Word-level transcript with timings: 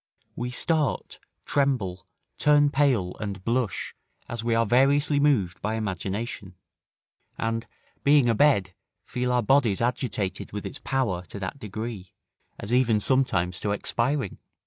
We 0.35 0.49
start, 0.49 1.19
tremble, 1.45 2.07
turn 2.39 2.71
pale, 2.71 3.15
and 3.19 3.45
blush, 3.45 3.93
as 4.27 4.43
we 4.43 4.55
are 4.55 4.65
variously 4.65 5.19
moved 5.19 5.61
by 5.61 5.75
imagination; 5.75 6.55
and, 7.37 7.67
being 8.03 8.27
a 8.27 8.33
bed, 8.33 8.73
feel 9.05 9.31
our 9.31 9.43
bodies 9.43 9.79
agitated 9.79 10.53
with 10.53 10.65
its 10.65 10.79
power 10.83 11.21
to 11.25 11.39
that 11.41 11.59
degree, 11.59 12.13
as 12.59 12.73
even 12.73 12.99
sometimes 12.99 13.59
to 13.59 13.73
expiring. 13.73 14.39